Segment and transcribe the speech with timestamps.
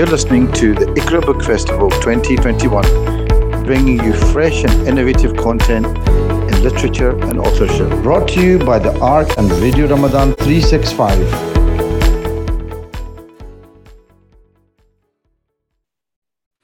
[0.00, 6.62] You're listening to the Iqra Book Festival 2021, bringing you fresh and innovative content in
[6.62, 7.90] literature and authorship.
[8.02, 11.18] Brought to you by the ARC and Radio Ramadan 365.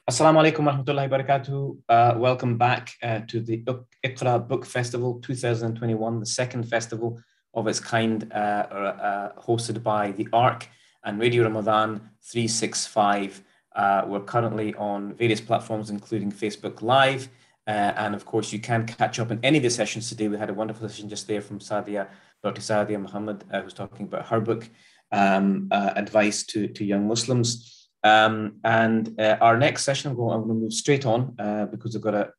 [0.09, 1.77] Assalamu alaikum warahmatullahi wabarakatuh.
[1.91, 3.63] Uh, welcome back uh, to the
[4.03, 7.21] Iqra Book Festival 2021, the second festival
[7.53, 10.71] of its kind, uh, uh hosted by the ARC
[11.07, 13.43] and Radio Ramadan 365.
[13.75, 17.29] Uh, we're currently on various platforms, including Facebook Live.
[17.67, 20.29] Uh, and of course, you can catch up on any of the sessions today.
[20.29, 22.09] We had a wonderful session just there from Sadia,
[22.43, 22.61] Dr.
[22.61, 24.69] Sadia Muhammad, uh, who's talking about her book,
[25.13, 27.89] um, uh, Advice to, to Young Muslims.
[28.03, 32.03] Um, and uh, our next session, I'm going, to move straight on uh, because we've
[32.03, 32.33] got a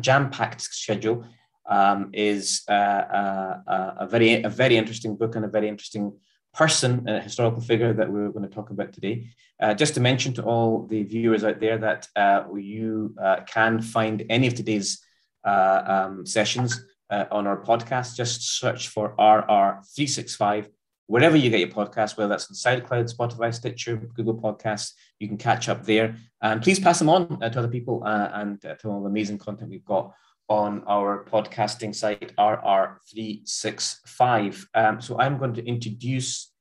[0.00, 1.24] jam packed schedule.
[1.68, 6.18] Um, is a very a very interesting book and a very interesting
[6.52, 9.28] person, a historical figure that we're going to talk about today.
[9.60, 13.80] Uh, just to mention to all the viewers out there that uh, you uh, can
[13.80, 15.02] find any of today's
[15.44, 18.16] uh, um, sessions uh, on our podcast.
[18.16, 20.68] Just search for RR365
[21.06, 24.92] wherever you get your podcast, whether that's on SoundCloud, Spotify, Stitcher, Google Podcasts.
[25.18, 28.60] You can catch up there, and please pass them on uh, to other people and
[28.60, 30.12] to all the amazing content we've got
[30.50, 34.66] on our podcasting site, RR365.
[34.74, 36.52] Um, so I'm going to introduce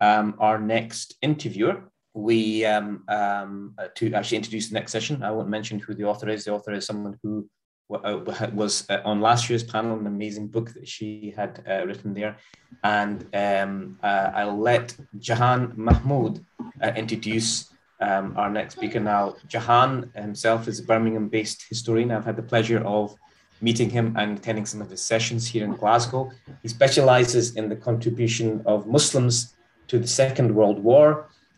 [0.00, 1.84] um, our next interviewer.
[2.14, 5.22] We um, um, uh, to actually introduce the next session.
[5.22, 6.44] I won't mention who the author is.
[6.44, 7.46] The author is someone who
[7.92, 8.20] uh,
[8.54, 12.38] was uh, on last year's panel, an amazing book that she had uh, written there.
[12.82, 16.42] And um, uh, I'll let Jahan Mahmood
[16.82, 19.36] uh, introduce um, our next speaker now.
[19.48, 22.10] Jahan himself is a Birmingham based historian.
[22.10, 23.14] I've had the pleasure of
[23.64, 26.30] meeting him and attending some of his sessions here in Glasgow.
[26.62, 29.34] He specializes in the contribution of Muslims
[29.88, 31.06] to the Second World War.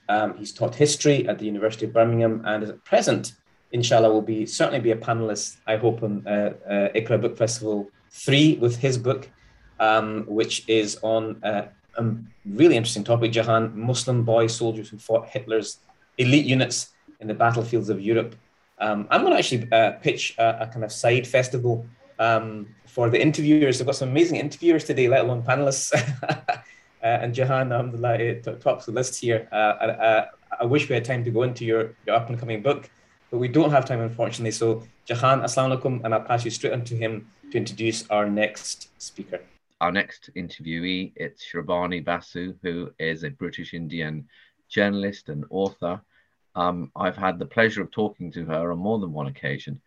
[0.08, 3.32] Um, he's taught history at the University of Birmingham and is at present,
[3.72, 8.58] inshallah, will be certainly be a panelist, I hope, on uh, uh, Book Festival 3
[8.58, 9.28] with his book,
[9.80, 11.66] um, which is on uh,
[11.98, 12.04] a
[12.44, 15.78] really interesting topic, Jahan, Muslim boy soldiers who fought Hitler's
[16.18, 16.90] elite units
[17.20, 18.36] in the battlefields of Europe.
[18.78, 21.86] Um, I'm going to actually uh, pitch a, a, kind of side festival
[22.18, 23.80] um, for the interviewers.
[23.80, 25.92] I've got some amazing interviewers today, let alone panelists.
[26.28, 26.62] uh,
[27.02, 29.48] and Jahan, alhamdulillah, tops the list here.
[29.50, 30.26] Uh, I,
[30.60, 32.90] I, wish we had time to go into your, your up and coming book,
[33.30, 34.50] but we don't have time, unfortunately.
[34.50, 38.28] So, Jahan, assalamu alaikum, and I'll pass you straight on to him to introduce our
[38.28, 39.40] next speaker.
[39.80, 44.26] Our next interviewee, it's Shrabani Basu, who is a British Indian
[44.68, 46.00] journalist and author.
[46.56, 49.80] Um, I've had the pleasure of talking to her on more than one occasion.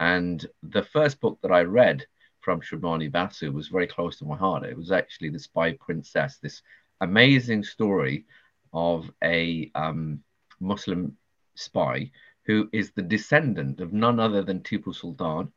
[0.00, 2.04] And the first book that I read
[2.40, 4.64] from Shrabani Basu was very close to my heart.
[4.64, 6.62] It was actually The Spy Princess, this
[7.00, 8.26] amazing story
[8.72, 10.22] of a um,
[10.60, 11.16] Muslim
[11.54, 12.10] spy
[12.44, 15.52] who is the descendant of none other than Tipu Sultan,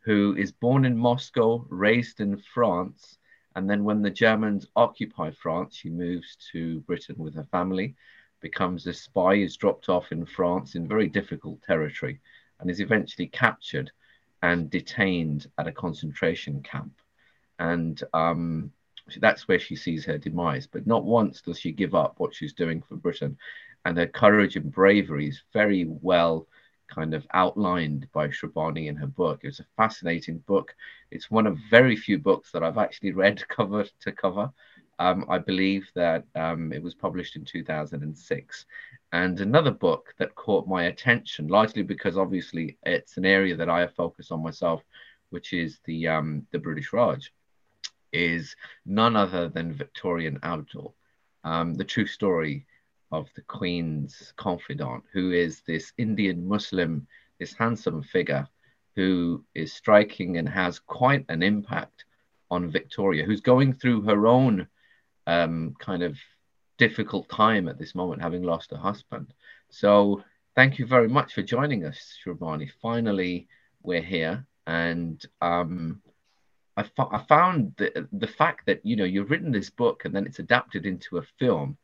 [0.00, 3.18] who is born in Moscow, raised in France,
[3.54, 7.94] and then when the Germans occupy France, she moves to Britain with her family
[8.42, 12.20] becomes a spy, is dropped off in France in very difficult territory,
[12.60, 13.90] and is eventually captured
[14.42, 16.92] and detained at a concentration camp.
[17.58, 18.72] And um,
[19.18, 20.66] that's where she sees her demise.
[20.66, 23.38] But not once does she give up what she's doing for Britain.
[23.84, 26.46] And her courage and bravery is very well
[26.88, 29.40] kind of outlined by Shrabani in her book.
[29.42, 30.74] It's a fascinating book.
[31.10, 34.52] It's one of very few books that I've actually read cover to cover.
[34.98, 38.66] Um, I believe that um, it was published in 2006.
[39.12, 43.80] And another book that caught my attention, largely because obviously it's an area that I
[43.80, 44.82] have focused on myself,
[45.30, 47.32] which is the um, the British Raj,
[48.12, 48.54] is
[48.86, 50.94] none other than Victoria and Abdul,
[51.44, 52.66] um, the true story
[53.10, 57.06] of the Queen's confidant, who is this Indian Muslim,
[57.38, 58.46] this handsome figure
[58.96, 62.04] who is striking and has quite an impact
[62.50, 64.66] on Victoria, who's going through her own
[65.26, 66.16] um, kind of
[66.78, 69.32] difficult time at this moment, having lost her husband.
[69.70, 70.22] So
[70.54, 72.70] thank you very much for joining us, Shrabani.
[72.80, 73.48] Finally,
[73.82, 76.02] we're here, and um,
[76.76, 80.26] I, I found the the fact that you know you've written this book and then
[80.26, 81.76] it's adapted into a film,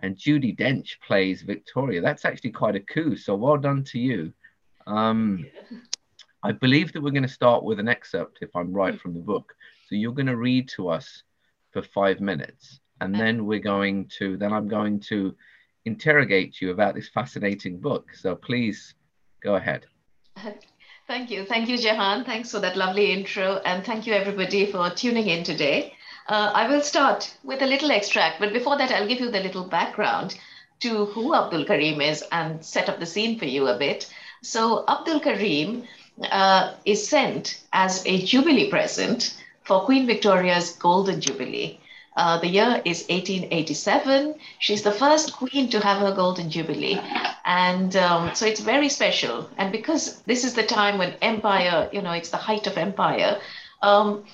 [0.00, 2.00] and Judi Dench plays Victoria.
[2.00, 3.16] That's actually quite a coup.
[3.16, 4.32] So well done to you.
[4.86, 5.46] Um,
[6.42, 9.20] I believe that we're going to start with an excerpt, if I'm right, from the
[9.20, 9.54] book.
[9.88, 11.22] So you're going to read to us
[11.72, 15.34] for five minutes and then we're going to then i'm going to
[15.84, 18.14] interrogate you about this fascinating book.
[18.14, 18.94] So please
[19.42, 19.86] go ahead.
[21.06, 21.44] Thank you.
[21.44, 22.24] Thank you jahan.
[22.24, 23.60] Thanks for that lovely intro.
[23.66, 25.92] And thank you everybody for tuning in today.
[26.26, 29.40] Uh, i will start with a little extract but before that i'll give you the
[29.40, 30.34] little background
[30.80, 34.10] to who Abdul Karim is and set up the scene for you a bit.
[34.42, 35.84] So, Abdul Karim
[36.22, 41.78] uh, is sent as a Jubilee present for Queen Victoria's Golden Jubilee.
[42.16, 44.36] Uh, the year is 1887.
[44.60, 47.00] She's the first queen to have her golden jubilee.
[47.44, 49.50] And um, so it's very special.
[49.56, 53.40] And because this is the time when empire, you know, it's the height of empire,
[53.82, 54.24] um,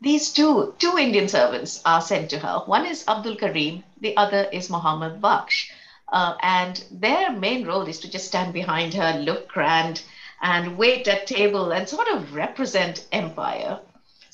[0.00, 2.62] these two, two Indian servants are sent to her.
[2.66, 5.70] One is Abdul Karim, the other is Muhammad Baksh.
[6.08, 10.02] Uh, and their main role is to just stand behind her, look grand,
[10.40, 13.80] and wait at table and sort of represent empire.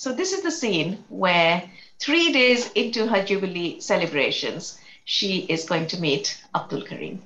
[0.03, 1.71] So this is the scene where
[2.01, 7.23] three days into her Jubilee celebrations, she is going to meet Abdul Karim.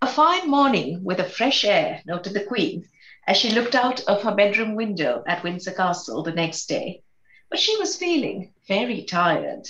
[0.00, 2.88] A fine morning with a fresh air, noted the Queen,
[3.26, 7.02] as she looked out of her bedroom window at Windsor Castle the next day.
[7.50, 9.68] But she was feeling very tired.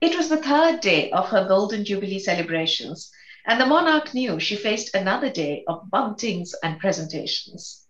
[0.00, 3.10] It was the third day of her Golden Jubilee celebrations,
[3.44, 7.84] and the monarch knew she faced another day of buntings and presentations.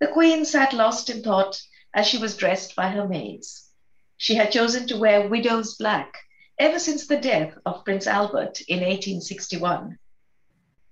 [0.00, 1.60] The Queen sat lost in thought
[1.94, 3.68] as she was dressed by her maids.
[4.16, 6.16] She had chosen to wear widow's black
[6.58, 9.98] ever since the death of Prince Albert in 1861.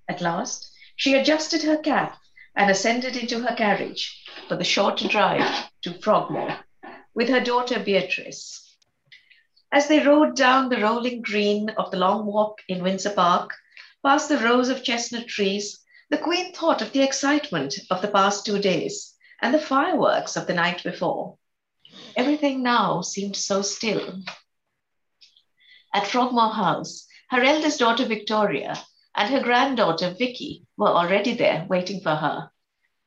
[0.09, 2.19] At last, she adjusted her cap
[2.55, 6.59] and ascended into her carriage for the short drive to Frogmore
[7.15, 8.77] with her daughter Beatrice.
[9.73, 13.55] As they rode down the rolling green of the long walk in Windsor Park,
[14.05, 15.79] past the rows of chestnut trees,
[16.11, 20.47] the Queen thought of the excitement of the past two days and the fireworks of
[20.47, 21.39] the night before.
[22.17, 24.23] Everything now seemed so still.
[25.93, 28.77] At Frogmore House, her eldest daughter Victoria
[29.15, 32.51] and her granddaughter Vicky were already there waiting for her,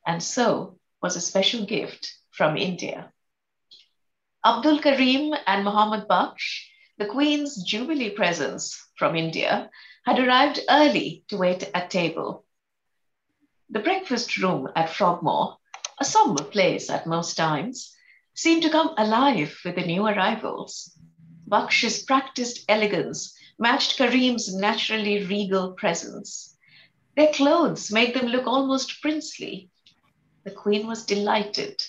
[0.05, 3.11] and so was a special gift from India.
[4.45, 6.65] Abdul Karim and Muhammad Baksh,
[6.97, 9.69] the Queen's Jubilee presents from India,
[10.05, 12.45] had arrived early to wait at table.
[13.69, 15.57] The breakfast room at Frogmore,
[15.99, 17.95] a somber place at most times,
[18.33, 20.97] seemed to come alive with the new arrivals.
[21.47, 26.57] Baksh's practiced elegance matched Karim's naturally regal presence.
[27.15, 29.69] Their clothes made them look almost princely.
[30.43, 31.81] The queen was delighted.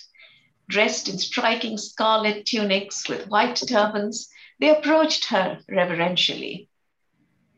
[0.69, 4.29] Dressed in striking scarlet tunics with white turbans,
[4.59, 6.69] they approached her reverentially.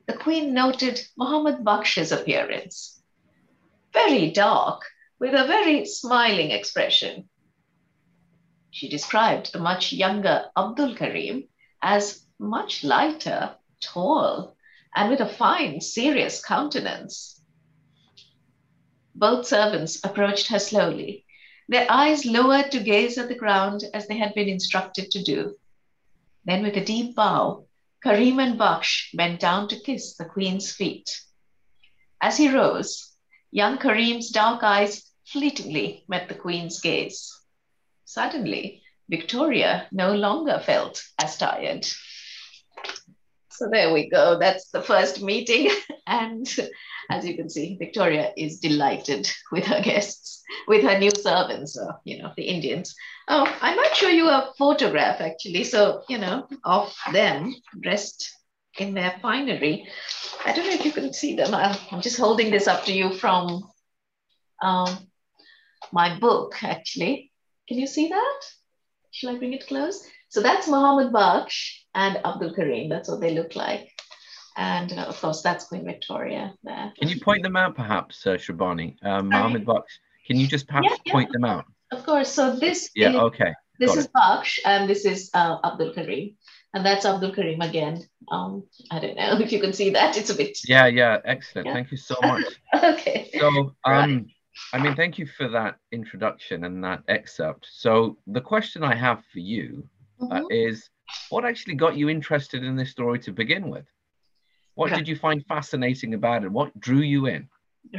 [0.08, 3.02] The queen noted Muhammad Baksh's appearance.
[3.92, 4.84] Very dark,
[5.20, 7.30] with a very smiling expression.
[8.70, 11.48] She described the much younger Abdul Karim
[11.82, 14.56] as much lighter, tall,
[14.96, 17.42] and with a fine, serious countenance.
[19.16, 21.26] Both servants approached her slowly,
[21.68, 25.58] their eyes lowered to gaze at the ground as they had been instructed to do.
[26.46, 27.66] Then, with a deep bow,
[28.04, 31.20] Karim and Baksh bent down to kiss the queen's feet.
[32.22, 33.16] As he rose,
[33.52, 37.34] young Karim's dark eyes fleetingly met the queen's gaze.
[38.06, 41.86] Suddenly, Victoria no longer felt as tired.
[43.50, 44.38] So there we go.
[44.40, 45.72] That's the first meeting.
[46.10, 46.48] And
[47.10, 51.92] as you can see, Victoria is delighted with her guests, with her new servants, uh,
[52.06, 52.96] you know, the Indians.
[53.28, 55.66] Oh, I might show you a photograph actually.
[55.66, 58.32] So, you know, of them dressed
[58.78, 59.90] in their finery.
[60.46, 61.54] I don't know if you can see them.
[61.54, 63.70] I'm just holding this up to you from
[64.62, 65.07] um,
[65.92, 67.32] my book, actually.
[67.68, 68.40] Can you see that?
[69.12, 70.06] Shall I bring it close?
[70.30, 72.90] So that's Muhammad Baksh and Abdul Karim.
[72.90, 73.90] That's what they look like.
[74.56, 76.92] And uh, of course, that's Queen Victoria there.
[77.00, 78.96] Can you point them out, perhaps, uh, Shrabani?
[79.04, 81.14] Um, Muhammad Baksh, can you just perhaps Yeah, yeah.
[81.14, 81.66] point them out?
[81.92, 82.30] Of course.
[82.30, 83.54] So this Yeah, is, okay.
[83.80, 86.36] this got is Baksh and this is uh, Abdul Karim.
[86.74, 88.04] And that's Abdul Karim again.
[88.30, 90.18] Um, I don't know if you can see that.
[90.18, 90.58] It's a bit.
[90.66, 91.68] Yeah, yeah, excellent.
[91.68, 91.74] Yeah.
[91.74, 92.44] Thank you so much.
[92.84, 93.30] okay.
[93.40, 94.26] So, Right.
[94.74, 97.68] I mean, thank you for that introduction and that excerpt.
[97.72, 99.88] So, the question I have for you
[100.20, 100.48] uh, Mhm.
[100.50, 100.90] is
[101.30, 103.86] what actually got you interested in this story to begin with?
[104.76, 104.98] What Right.
[104.98, 106.52] did you find fascinating about it?
[106.52, 107.48] What drew you in?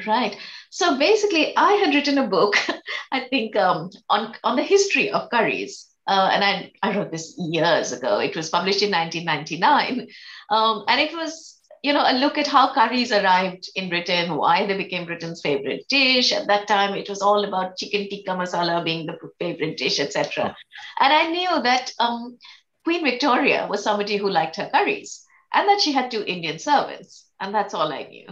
[0.07, 0.37] Right.
[0.71, 2.57] So basically, I had written a book,
[3.13, 5.87] I think, um, on, on the history of curries.
[6.07, 8.19] Uh, and I, I wrote this years ago.
[8.19, 10.09] It was published in 1999.
[10.51, 14.67] Um, and it was, you know, a look at how curries arrived in Britain, why
[14.67, 16.33] they became Britain's favorite dish.
[16.33, 20.57] At that time, it was all about chicken tikka masala being the favorite dish, etc.
[21.01, 22.39] And I knew that um,
[22.85, 27.27] Queen Victoria was somebody who liked her curries and that she had two Indian servants.
[27.41, 28.27] And that's all I knew.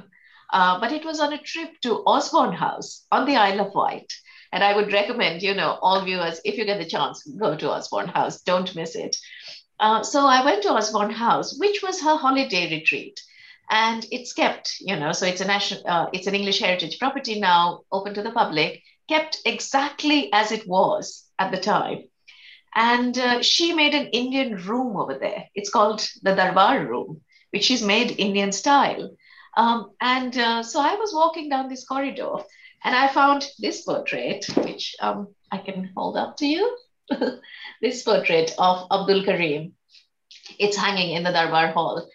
[0.53, 4.12] Uh, but it was on a trip to Osborne House on the Isle of Wight.
[4.53, 7.71] And I would recommend, you know, all viewers, if you get the chance, go to
[7.71, 8.43] Osborne House.
[8.43, 9.17] Don't miss it.
[9.79, 13.21] Uh, so I went to Osborne House, which was her holiday retreat.
[13.70, 17.40] And it's kept, you know, so it's a national, uh, it's an English heritage property
[17.40, 22.04] now, open to the public, kept exactly as it was at the time.
[22.75, 25.44] And uh, she made an Indian room over there.
[25.54, 29.11] It's called the Darbar room, which she's made Indian style.
[29.56, 32.35] Um, and uh, so I was walking down this corridor
[32.85, 36.76] and I found this portrait, which um, I can hold up to you.
[37.80, 39.73] this portrait of Abdul Karim.
[40.58, 42.06] It's hanging in the Darbar Hall.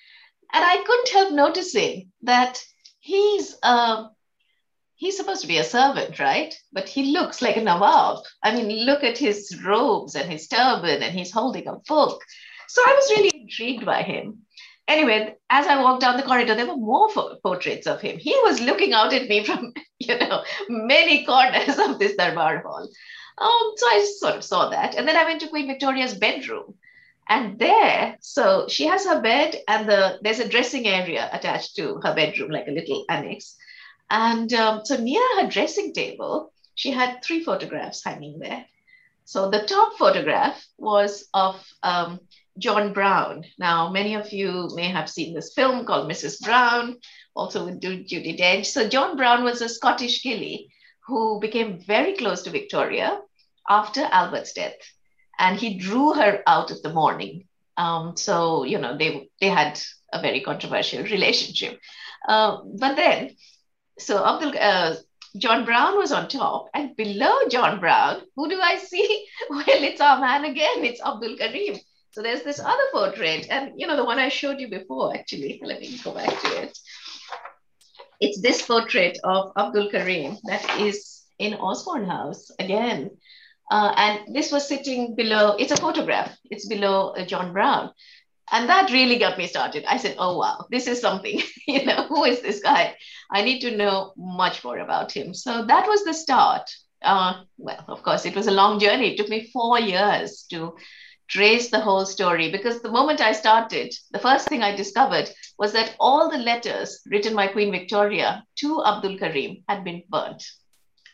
[0.53, 2.63] And I couldn't help noticing that
[2.99, 4.07] he's uh,
[4.95, 6.53] he's supposed to be a servant, right?
[6.71, 8.23] But he looks like a Nawab.
[8.43, 12.21] I mean, look at his robes and his turban, and he's holding a book.
[12.67, 14.45] So I was really intrigued by him.
[14.87, 17.09] Anyway, as I walked down the corridor, there were more
[17.43, 18.17] portraits of him.
[18.17, 22.89] He was looking out at me from, you know, many corners of this Darbar hall.
[23.37, 24.95] Um, so I sort of saw that.
[24.95, 26.75] And then I went to Queen Victoria's bedroom.
[27.31, 32.01] And there, so she has her bed, and the there's a dressing area attached to
[32.03, 33.55] her bedroom, like a little annex.
[34.09, 38.65] And um, so near her dressing table, she had three photographs hanging there.
[39.23, 42.19] So the top photograph was of um,
[42.57, 43.45] John Brown.
[43.57, 46.41] Now, many of you may have seen this film called Mrs.
[46.41, 46.97] Brown,
[47.33, 48.65] also with Judi Dench.
[48.65, 50.69] So John Brown was a Scottish gillie
[51.07, 53.21] who became very close to Victoria
[53.69, 54.75] after Albert's death.
[55.41, 57.47] And he drew her out of the mourning.
[57.75, 59.81] Um, so, you know, they, they had
[60.13, 61.79] a very controversial relationship.
[62.27, 63.35] Uh, but then
[64.01, 64.95] so Abdul, uh,
[65.37, 69.27] John Brown was on top, and below John Brown, who do I see?
[69.49, 70.83] Well, it's our man again.
[70.85, 71.77] It's Abdul Karim.
[72.11, 75.15] So there's this other portrait, and you know the one I showed you before.
[75.15, 76.77] Actually, let me go back to it.
[78.19, 83.11] It's this portrait of Abdul Karim that is in Osborne House again.
[83.71, 87.91] Uh, and this was sitting below, it's a photograph, it's below uh, John Brown.
[88.51, 89.85] And that really got me started.
[89.87, 91.41] I said, oh, wow, this is something.
[91.67, 92.97] you know, who is this guy?
[93.31, 95.33] I need to know much more about him.
[95.33, 96.69] So that was the start.
[97.01, 99.13] Uh, well, of course, it was a long journey.
[99.13, 100.75] It took me four years to
[101.29, 105.71] trace the whole story because the moment I started, the first thing I discovered was
[105.71, 110.43] that all the letters written by Queen Victoria to Abdul Karim had been burnt.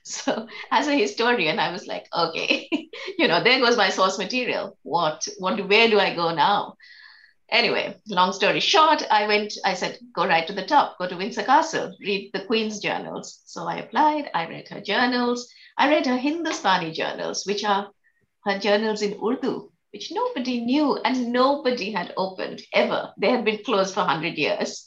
[0.26, 2.70] So as a historian, I was like, okay,
[3.18, 4.78] you know, there goes my source material.
[4.84, 6.76] What, what, where do I go now?
[7.50, 11.16] Anyway, long story short, I went, I said, go right to the top, go to
[11.16, 13.42] Windsor Castle, read the Queen's journals.
[13.46, 15.50] So I applied, I read her journals.
[15.78, 17.92] I read her Hindustani journals, which are
[18.46, 23.14] her journals in Urdu, which nobody knew and nobody had opened ever.
[23.18, 24.86] They had been closed for 100 years.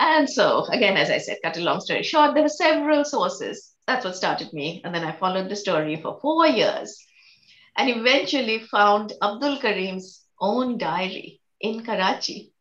[0.00, 3.71] And so, again, as I said, cut a long story short, there were several sources.
[3.86, 4.80] That's what started me.
[4.84, 7.04] And then I followed the story for four years
[7.76, 12.52] and eventually found Abdul Karim's own diary in Karachi,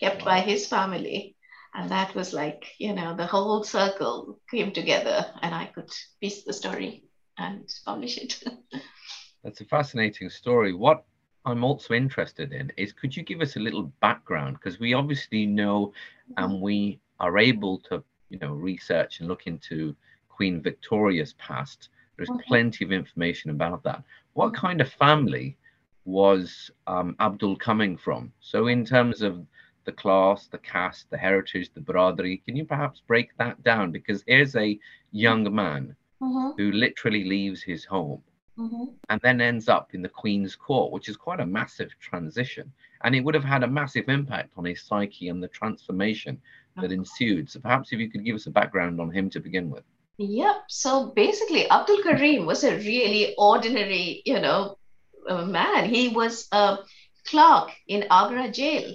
[0.00, 1.36] kept by his family.
[1.74, 6.44] And that was like, you know, the whole circle came together and I could piece
[6.44, 7.04] the story
[7.38, 8.42] and publish it.
[9.42, 10.72] That's a fascinating story.
[10.74, 11.04] What
[11.44, 14.58] I'm also interested in is could you give us a little background?
[14.58, 16.44] Because we obviously know mm-hmm.
[16.44, 19.96] and we are able to, you know, research and look into
[20.36, 21.90] Queen Victoria's past.
[22.16, 22.44] There's okay.
[22.46, 24.02] plenty of information about that.
[24.34, 25.56] What kind of family
[26.04, 28.32] was um, Abdul coming from?
[28.40, 29.46] So, in terms of
[29.84, 33.90] the class, the caste, the heritage, the Bradri, can you perhaps break that down?
[33.90, 34.78] Because here's a
[35.10, 36.50] young man mm-hmm.
[36.56, 38.22] who literally leaves his home
[38.58, 38.84] mm-hmm.
[39.08, 42.72] and then ends up in the Queen's court, which is quite a massive transition.
[43.04, 46.40] And it would have had a massive impact on his psyche and the transformation
[46.80, 47.50] that ensued.
[47.50, 49.84] So, perhaps if you could give us a background on him to begin with.
[50.22, 50.56] Yep.
[50.68, 54.78] So basically, Abdul Karim was a really ordinary, you know,
[55.28, 55.88] uh, man.
[55.88, 56.78] He was a
[57.26, 58.94] clerk in Agra jail.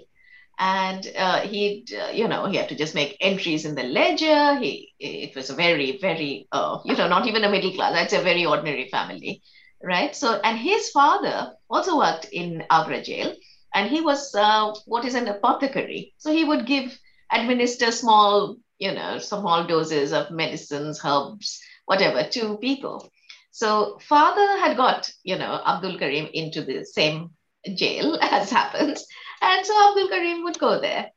[0.60, 4.60] And uh, he, uh, you know, he had to just make entries in the ledger.
[4.60, 7.94] He, it was a very, very, uh, you know, not even a middle class.
[7.94, 9.42] That's a very ordinary family,
[9.84, 10.16] right?
[10.16, 13.34] So, and his father also worked in Agra jail,
[13.74, 16.14] and he was uh, what is an apothecary.
[16.18, 16.98] So he would give,
[17.32, 23.10] administer small, you know, small doses of medicines, herbs, whatever, to people.
[23.52, 27.32] So father had got, you know, Abdul Karim into the same
[27.76, 29.06] jail as happens.
[29.42, 31.12] And so Abdul Karim would go there.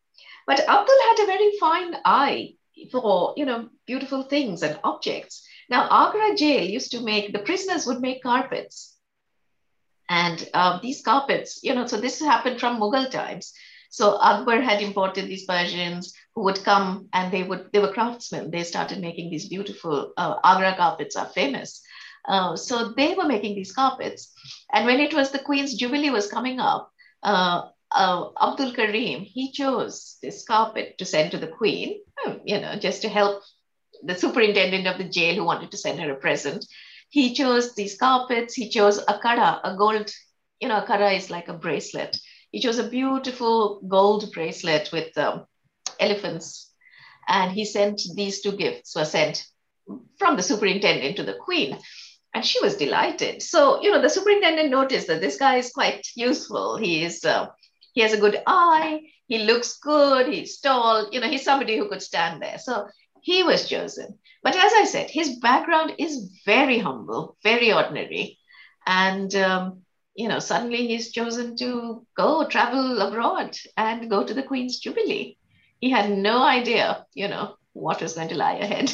[0.47, 2.55] But Abdul had a very fine eye
[2.90, 5.47] for, you know, beautiful things and objects.
[5.69, 8.97] Now, Agra jail used to make, the prisoners would make carpets.
[10.09, 13.52] And uh, these carpets, you know, so this happened from Mughal times.
[13.90, 18.50] So Akbar had imported these Persians who would come and they would, they were craftsmen.
[18.50, 21.82] They started making these beautiful, uh, Agra carpets are famous.
[22.28, 24.32] Uh, so they were making these carpets.
[24.72, 26.90] And when it was the Queen's Jubilee was coming up,
[27.22, 32.60] uh, uh, Abdul Karim, he chose this carpet to send to the Queen, um, you
[32.60, 33.42] know, just to help
[34.02, 36.64] the superintendent of the jail who wanted to send her a present.
[37.08, 38.54] He chose these carpets.
[38.54, 40.10] He chose a kara, a gold,
[40.60, 42.16] you know, a kara is like a bracelet.
[42.52, 45.46] He chose a beautiful gold bracelet with um,
[46.00, 46.73] elephants.
[47.28, 49.45] And he sent these two gifts were sent
[50.19, 51.78] from the superintendent to the queen.
[52.35, 53.42] And she was delighted.
[53.42, 56.76] So, you know, the superintendent noticed that this guy is quite useful.
[56.76, 57.49] He is, uh,
[57.92, 59.00] he has a good eye.
[59.26, 60.33] He looks good.
[60.33, 61.11] He's tall.
[61.12, 62.59] You know, he's somebody who could stand there.
[62.59, 62.87] So
[63.23, 64.19] he was chosen.
[64.42, 68.38] But as I said, his background is very humble, very ordinary.
[68.87, 69.83] And, um,
[70.14, 75.37] you know, suddenly he's chosen to go travel abroad and go to the Queen's Jubilee.
[75.80, 78.92] He had no idea, you know, what was going to lie ahead.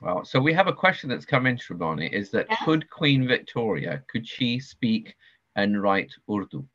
[0.00, 2.56] Well, so we have a question that's come in, Shrabani, is that yeah.
[2.64, 5.14] could Queen Victoria, could she speak
[5.56, 6.66] and write Urdu?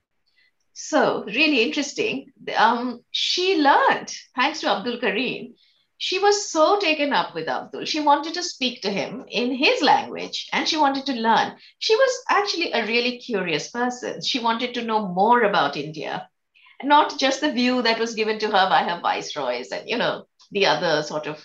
[0.74, 2.32] So really interesting.
[2.56, 5.56] Um, she learned, thanks to Abdul Karim,
[6.00, 7.86] she was so taken up with Abdul.
[7.86, 11.56] She wanted to speak to him in his language and she wanted to learn.
[11.80, 14.22] She was actually a really curious person.
[14.22, 16.30] She wanted to know more about India,
[16.84, 20.26] not just the view that was given to her by her viceroys and, you know,
[20.52, 21.44] the other sort of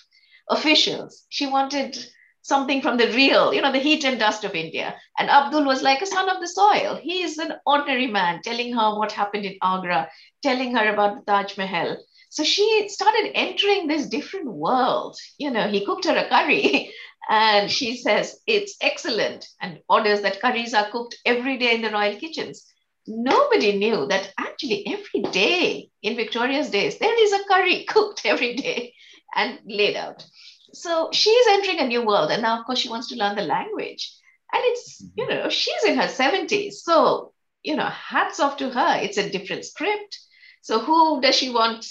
[0.51, 1.25] officials.
[1.29, 1.99] She wanted
[2.43, 4.97] something from the real, you know, the heat and dust of India.
[5.19, 6.99] And Abdul was like a son of the soil.
[7.01, 10.11] He is an ordinary man telling her what happened in Agra,
[10.43, 11.97] telling her about the Taj Mahal.
[12.31, 15.17] So she started entering this different world.
[15.39, 16.93] You know, he cooked her a curry
[17.31, 21.91] and she says, it's excellent, and orders that curries are cooked every day in the
[21.91, 22.72] royal kitchens.
[23.07, 28.55] Nobody knew that actually every day in Victoria's days, there is a curry cooked every
[28.55, 28.95] day
[29.35, 30.25] and laid out.
[30.73, 32.31] So she's entering a new world.
[32.31, 34.15] And now, of course, she wants to learn the language.
[34.53, 35.21] And it's, mm-hmm.
[35.21, 36.75] you know, she's in her 70s.
[36.75, 37.33] So,
[37.63, 39.01] you know, hats off to her.
[39.03, 40.19] It's a different script.
[40.63, 41.87] So who does she want,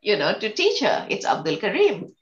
[0.00, 1.06] you know, to teach her?
[1.10, 2.14] It's Abdul Karim.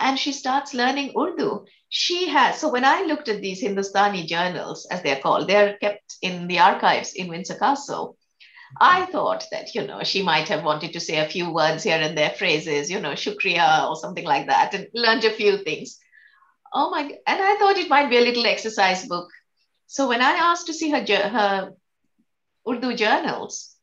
[0.00, 1.66] And she starts learning Urdu.
[1.90, 6.16] She has, so when I looked at these Hindustani journals, as they're called, they're kept
[6.22, 8.16] in the archives in Windsor Castle.
[8.80, 11.98] I thought that, you know, she might have wanted to say a few words here
[11.98, 15.98] and there, phrases, you know, shukriya or something like that, and learned a few things.
[16.72, 19.28] Oh my, and I thought it might be a little exercise book.
[19.86, 21.72] So when I asked to see her, her
[22.66, 23.74] Urdu journals,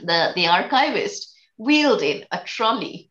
[0.00, 3.10] the, the archivist wheeled in a trolley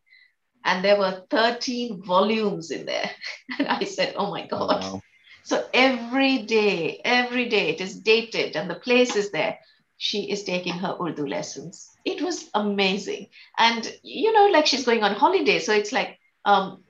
[0.64, 3.10] and there were 13 volumes in there.
[3.58, 4.82] And I said, oh my God.
[4.82, 5.02] Wow.
[5.44, 9.58] So every day, every day it is dated and the place is there
[9.96, 11.90] she is taking her Urdu lessons.
[12.04, 13.28] It was amazing.
[13.56, 15.58] And, you know, like she's going on holiday.
[15.58, 16.82] So it's like, um,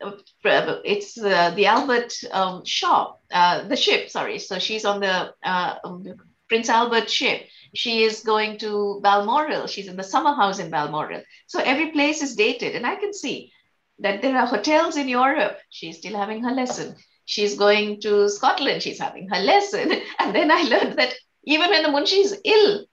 [0.43, 4.39] it's uh, the Albert um, shop, uh, the ship, sorry.
[4.39, 6.05] So she's on the uh, um,
[6.49, 7.47] Prince Albert ship.
[7.75, 9.69] She is going to Balmoral.
[9.69, 11.23] She's in the summer house in Balmoral.
[11.47, 12.75] So every place is dated.
[12.75, 13.53] And I can see
[13.99, 15.59] that there are hotels in Europe.
[15.71, 16.97] She's still having her lesson.
[17.27, 18.83] She's going to Scotland.
[18.83, 19.93] She's having her lesson.
[20.19, 22.85] And then I learned that even when the Munshi is ill,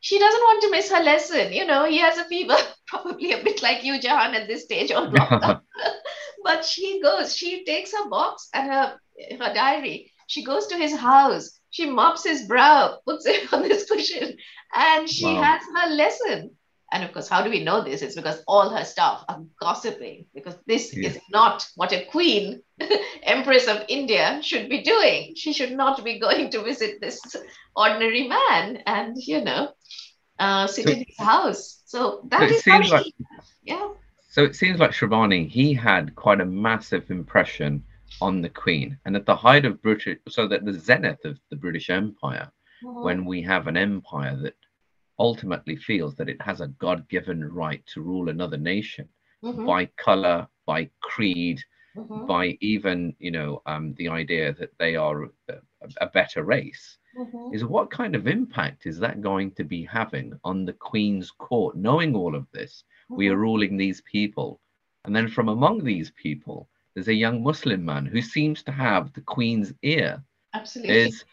[0.00, 1.52] she doesn't want to miss her lesson.
[1.52, 4.90] You know, he has a fever, probably a bit like you, Jahan, at this stage
[4.90, 5.60] on lockdown.
[6.44, 8.98] but she goes, she takes her box and her,
[9.38, 10.12] her diary.
[10.26, 11.58] She goes to his house.
[11.70, 14.36] She mops his brow, puts it on this cushion,
[14.74, 15.42] and she wow.
[15.42, 16.56] has her lesson.
[16.92, 18.02] And of course, how do we know this?
[18.02, 21.10] It's because all her staff are gossiping because this yeah.
[21.10, 22.62] is not what a queen,
[23.22, 25.34] empress of India, should be doing.
[25.36, 27.20] She should not be going to visit this
[27.76, 29.70] ordinary man and, you know,
[30.40, 31.82] uh, sit so, in his house.
[31.86, 33.14] So that so is how she, like,
[33.62, 33.88] yeah.
[34.30, 37.84] So it seems like Shrabani, he had quite a massive impression
[38.20, 38.98] on the Queen.
[39.04, 42.50] And at the height of British, so that the zenith of the British Empire,
[42.84, 43.02] mm-hmm.
[43.02, 44.54] when we have an empire that
[45.20, 49.08] ultimately feels that it has a God given right to rule another nation
[49.44, 49.66] mm-hmm.
[49.66, 51.60] by color, by creed,
[51.96, 52.26] mm-hmm.
[52.26, 55.54] by even, you know, um, the idea that they are a,
[56.00, 56.96] a better race.
[57.18, 57.54] Mm-hmm.
[57.54, 61.76] Is what kind of impact is that going to be having on the Queen's court,
[61.76, 62.84] knowing all of this?
[63.08, 63.40] We are mm-hmm.
[63.40, 64.60] ruling these people.
[65.04, 69.12] And then from among these people, there's a young Muslim man who seems to have
[69.12, 70.22] the Queen's ear.
[70.54, 70.94] Absolutely.
[70.94, 71.24] There's,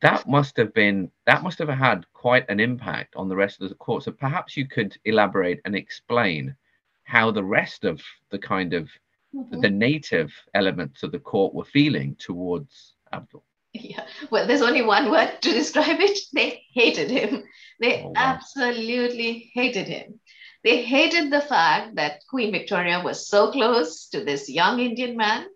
[0.00, 3.68] that must have been that must have had quite an impact on the rest of
[3.68, 4.02] the court.
[4.02, 6.56] So perhaps you could elaborate and explain
[7.04, 8.88] how the rest of the kind of
[9.34, 9.60] mm-hmm.
[9.60, 13.44] the native elements of the court were feeling towards Abdul.
[13.72, 16.18] Yeah, well, there's only one word to describe it.
[16.32, 17.44] They hated him.
[17.80, 18.12] They oh, wow.
[18.16, 20.20] absolutely hated him.
[20.62, 25.46] They hated the fact that Queen Victoria was so close to this young Indian man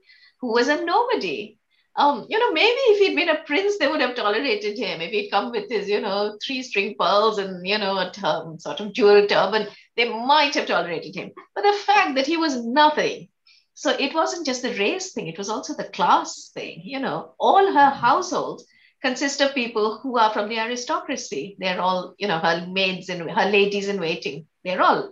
[0.41, 1.58] who was a nobody
[1.99, 5.01] Um, you know, maybe if he'd been a prince, they would have tolerated him.
[5.01, 8.61] If he'd come with his, you know, three string pearls and, you know, a term,
[8.61, 11.33] sort of jewel turban, they might have tolerated him.
[11.57, 13.29] But the fact that he was nothing,
[13.75, 16.83] so it wasn't just the race thing, it was also the class thing.
[16.85, 18.63] You know, all her household
[19.03, 21.57] consist of people who are from the aristocracy.
[21.59, 24.47] They're all, you know, her maids and her ladies in waiting.
[24.63, 25.11] They're all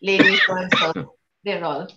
[0.00, 0.40] ladies,
[1.44, 1.88] they're all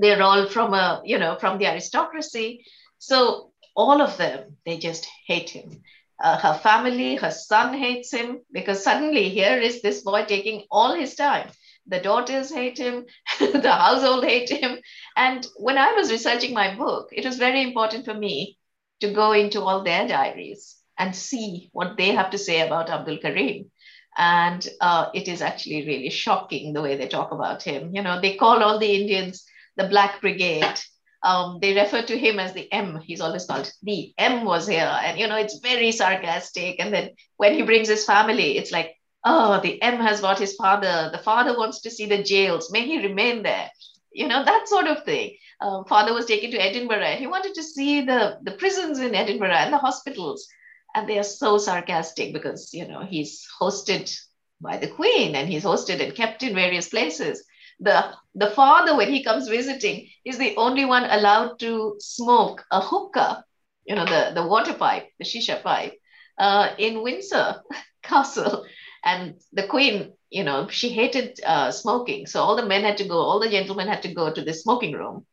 [0.00, 2.64] they're all from a you know from the aristocracy
[2.98, 5.82] so all of them they just hate him.
[6.22, 10.94] Uh, her family her son hates him because suddenly here is this boy taking all
[10.94, 11.50] his time.
[11.86, 13.06] The daughters hate him
[13.38, 14.78] the household hate him.
[15.16, 18.58] And when i was researching my book it was very important for me
[19.00, 23.18] to go into all their diaries and see what they have to say about abdul
[23.18, 23.70] karim.
[24.16, 27.94] And uh, it is actually really shocking the way they talk about him.
[27.94, 29.44] You know they call all the indians
[29.76, 30.78] the Black Brigade.
[31.22, 33.00] Um, they refer to him as the M.
[33.04, 34.98] He's always called the M was here.
[35.02, 36.76] And, you know, it's very sarcastic.
[36.78, 40.54] And then when he brings his family, it's like, oh, the M has brought his
[40.54, 41.10] father.
[41.12, 42.70] The father wants to see the jails.
[42.70, 43.68] May he remain there.
[44.12, 45.36] You know, that sort of thing.
[45.60, 47.16] Um, father was taken to Edinburgh.
[47.18, 50.46] He wanted to see the, the prisons in Edinburgh and the hospitals.
[50.94, 54.16] And they are so sarcastic because, you know, he's hosted
[54.60, 57.44] by the Queen and he's hosted and kept in various places
[57.80, 62.80] the the father when he comes visiting is the only one allowed to smoke a
[62.80, 63.44] hookah
[63.86, 65.94] you know the the water pipe the shisha pipe
[66.38, 67.62] uh, in windsor
[68.02, 68.64] castle.
[69.04, 72.26] And the queen you know she hated uh, smoking.
[72.26, 74.54] So all the men had to go all the gentlemen had to go to the
[74.54, 75.26] smoking room.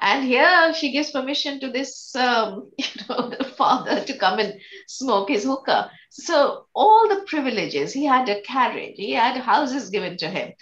[0.00, 4.54] And here she gives permission to this um, you know the father to come and
[4.88, 5.90] smoke his hookah.
[6.10, 10.52] So all the privileges he had a carriage he had houses given to him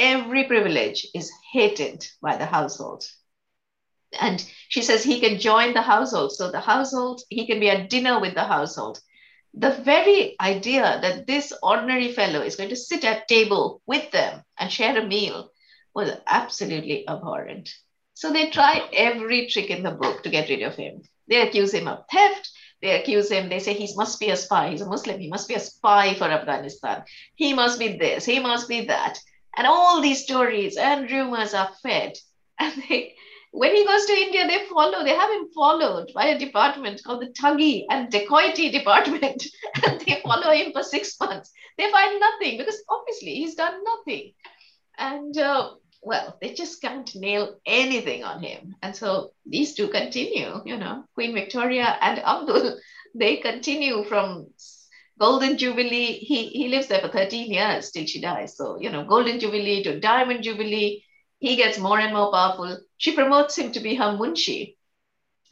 [0.00, 3.04] every privilege is hated by the household.
[4.18, 6.32] And she says he can join the household.
[6.32, 8.98] So the household, he can be at dinner with the household.
[9.54, 14.42] The very idea that this ordinary fellow is going to sit at table with them
[14.58, 15.50] and share a meal
[15.94, 17.70] was absolutely abhorrent.
[18.14, 21.02] So they try every trick in the book to get rid of him.
[21.28, 22.50] They accuse him of theft.
[22.82, 24.70] They accuse him, they say he must be a spy.
[24.70, 25.20] He's a Muslim.
[25.20, 27.04] He must be a spy for Afghanistan.
[27.34, 28.24] He must be this.
[28.24, 29.18] He must be that.
[29.56, 32.14] And all these stories and rumors are fed.
[32.62, 33.14] And they,
[33.52, 37.22] when he goes to India, they follow, they have him followed by a department called
[37.22, 39.46] the Thuggee and Dacoity Department.
[39.86, 41.50] and they follow him for six months.
[41.78, 44.34] They find nothing because obviously he's done nothing.
[44.98, 45.70] And uh,
[46.02, 48.74] well, they just can't nail anything on him.
[48.82, 52.78] And so these two continue, you know, Queen Victoria and Abdul,
[53.14, 54.48] they continue from
[55.20, 58.56] Golden Jubilee, he, he lives there for 13 years till she dies.
[58.56, 61.04] So, you know, Golden Jubilee to Diamond Jubilee,
[61.38, 62.78] he gets more and more powerful.
[62.96, 64.76] She promotes him to be her munshi,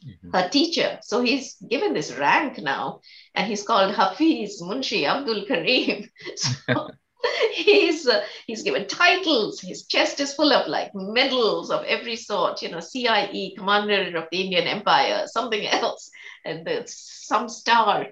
[0.03, 0.31] mm-hmm.
[0.35, 0.99] her teacher.
[1.03, 3.01] So he's given this rank now,
[3.35, 6.09] and he's called Hafiz Munshi Abdul Karim.
[6.35, 6.89] So
[7.53, 9.59] he's uh, he's given titles.
[9.59, 12.61] His chest is full of like medals of every sort.
[12.61, 16.09] You know, CIE, Commander of the Indian Empire, something else,
[16.45, 18.07] and some star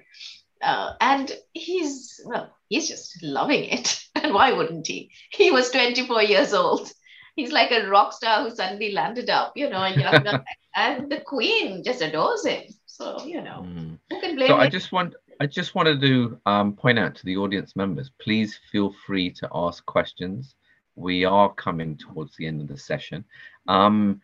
[0.62, 4.04] uh, and he's well he's just loving it.
[4.17, 5.12] And why wouldn't he?
[5.30, 6.91] He was 24 years old.
[7.36, 9.84] He's like a rock star who suddenly landed up you know
[10.76, 12.63] and the queen just adores him.
[12.88, 14.00] So you know mm.
[14.10, 14.62] who can blame so him?
[14.62, 18.60] i just want i just wanted to um, point out to the audience members please
[18.72, 20.56] feel free to ask questions.
[20.96, 23.24] We are coming towards the end of the session.
[23.67, 24.20] Um,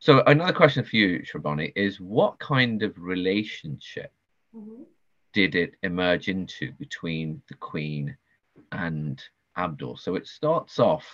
[0.00, 4.12] so another question for you Shrabani, is what kind of relationship
[4.52, 4.82] mm-hmm
[5.32, 8.16] did it emerge into between the Queen
[8.72, 9.22] and
[9.56, 9.96] Abdul?
[9.96, 11.06] So it starts off,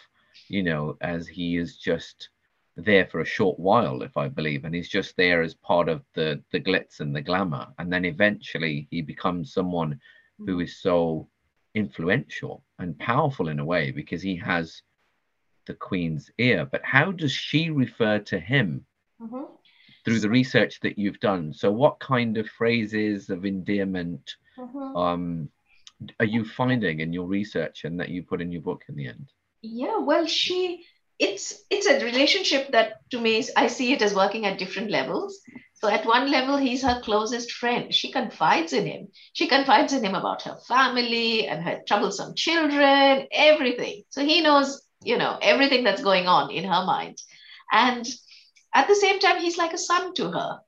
[0.49, 2.31] you know, as he is just
[2.77, 6.03] there for a short while, if I believe, and he's just there as part of
[6.15, 9.99] the the glitz and the glamour, and then eventually he becomes someone
[10.45, 11.29] who is so
[11.75, 14.83] influential and powerful in a way because he has
[15.67, 16.67] the Queen's ear.
[16.67, 18.85] But how does she refer to him?
[19.21, 19.45] Mm-hmm
[20.07, 21.53] through the research that you've done.
[21.53, 24.97] So, what kind of phrases of endearment mm-hmm.
[24.97, 25.49] um,
[26.21, 29.09] are you finding in your research and that you put in your book in the
[29.09, 29.33] end?
[29.63, 30.85] Yeah, well, she
[31.19, 35.41] it's it's a relationship that to me I see it as working at different levels.
[35.75, 37.93] So at one level, he's her closest friend.
[37.93, 39.09] She confides in him.
[39.33, 44.05] She confides in him about her family and her troublesome children, everything.
[44.11, 47.19] So he knows, you know, everything that's going on in her mind.
[47.71, 48.07] And
[48.77, 50.61] at the same time he's like a son to her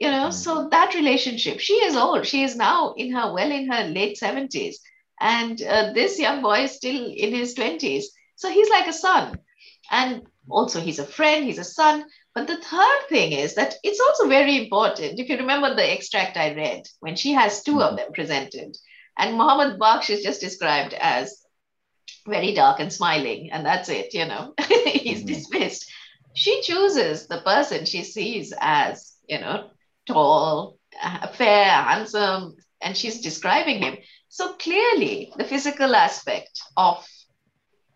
[0.00, 0.44] you know mm-hmm.
[0.44, 4.18] so that relationship she is old she is now in her well in her late
[4.18, 4.80] 70s
[5.20, 9.38] and uh, this young boy is still in his 20s so he's like a son
[9.90, 12.04] and Also, he's a friend, he's a son.
[12.34, 15.18] But the third thing is that it's also very important.
[15.20, 17.96] If you remember the extract I read, when she has 2 of Mm-hmm.
[17.96, 18.76] them presented,
[19.18, 21.36] and Muhammad Baksh is just described as
[22.26, 24.54] very dark and smiling, and that's it, you know,
[24.86, 25.26] he's Mhm.
[25.26, 25.90] dismissed.
[26.34, 29.70] She chooses the person she sees as, you know,
[30.06, 33.98] tall, uh, fair, handsome, and she's describing him.
[34.28, 37.06] So clearly, the physical aspect of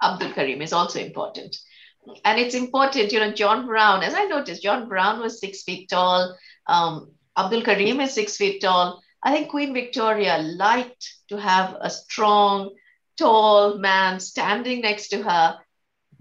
[0.02, 1.56] Abdul Karim is also important.
[2.24, 5.88] And it's important, you know, John Brown, as I noticed, John Brown was six feet
[5.88, 6.36] tall.
[6.66, 9.00] Um, Abdul Karim is six feet tall.
[9.22, 12.74] I think Queen Victoria liked to have a strong,
[13.16, 15.58] tall man standing next to her,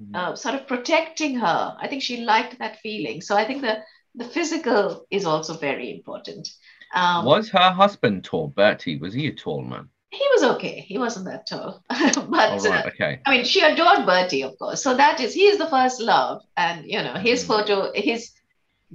[0.04, 0.16] Mhm.
[0.16, 1.76] uh, sort of protecting her.
[1.80, 3.22] I think she liked that feeling.
[3.22, 3.84] So I think the,
[4.16, 6.50] the physical is also very important.
[6.94, 8.98] Um, was her husband tall, Bertie?
[8.98, 9.90] Was he a tall man?
[10.12, 10.80] he was okay.
[10.82, 11.84] He wasn't that tall.
[11.90, 13.20] but All right, uh, okay.
[13.26, 14.84] I mean, she adored Bertie, of course.
[14.84, 16.44] So that is, he is the first love.
[16.56, 17.48] And, you know, his Mhm.
[17.48, 18.32] photo, his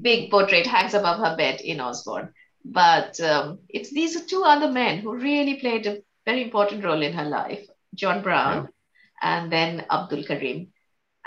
[0.00, 2.32] big portrait hangs above her bed in Osborne.
[2.64, 7.12] But um, it's these two other men who really played a very important role in
[7.14, 8.68] her life John Brown
[9.20, 10.68] and then Abdul Karim.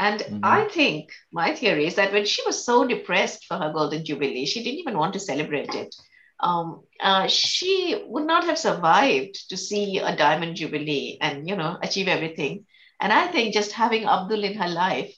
[0.01, 0.43] And Mhm.
[0.43, 4.45] I think my theory is that when she was so depressed for her Golden Jubilee,
[4.47, 5.95] she didn't even want to celebrate it.
[6.41, 11.77] Um, uh, she would not have survived to see a Diamond Jubilee and, you know,
[11.83, 12.65] achieve everything.
[12.99, 15.15] And I think just having Abdul in her life,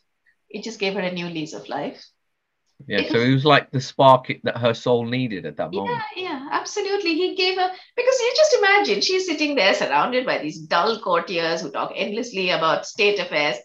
[0.49, 2.05] it just gave her a new lease of life.
[2.87, 6.03] Yeah, it so it was like the spark that her soul needed at that moment.
[6.15, 7.15] Yeah, yeah, absolutely.
[7.15, 11.61] He gave her because you just imagine she's sitting there surrounded by these dull courtiers
[11.61, 13.57] who talk endlessly about state affairs.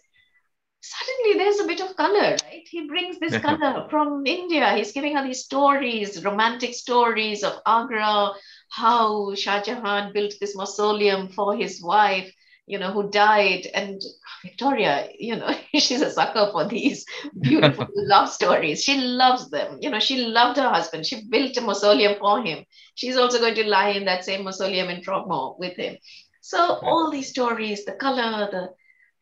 [0.81, 2.67] Suddenly there's a bit of color, right?
[2.69, 4.75] He brings this color from India.
[4.75, 8.31] He's giving her these stories, romantic stories of Agra,
[8.69, 12.31] how Shah Jahan built this mausoleum for his wife,
[12.65, 13.67] you know, who died.
[13.73, 14.01] And
[14.41, 17.05] Victoria, you know, she's a sucker for these
[17.41, 18.81] beautiful love stories.
[18.81, 19.79] She loves them.
[19.81, 21.05] You know, she loved her husband.
[21.05, 22.63] She built a mausoleum for him.
[22.95, 25.97] She's also going to lie in that same mausoleum in Frogmore with him.
[26.41, 28.69] So all these stories, the color, the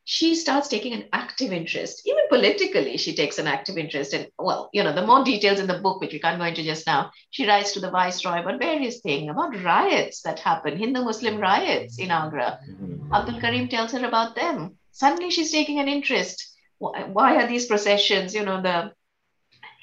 [0.10, 2.04] she starts taking an active interest.
[2.06, 4.14] Even politically, she takes an active interest.
[4.14, 6.64] And well, you know, the more details in the book, which we can't go into
[6.64, 11.38] just now, she writes to the viceroy about various things, about riots that happen, Hindu-Muslim
[11.40, 12.58] riots in Agra.
[12.70, 13.14] Mhm.
[13.14, 14.78] Abdul Karim tells her about them.
[14.94, 16.56] Suddenly she's taking an interest.
[16.78, 18.34] Why, why are these processions?
[18.34, 18.94] You know, the